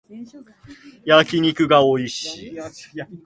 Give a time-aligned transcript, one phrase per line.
[1.05, 2.57] 焼き肉がおいしい